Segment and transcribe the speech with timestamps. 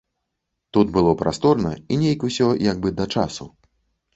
[0.77, 3.45] Тут было прасторна і нейк усё як бы да часу.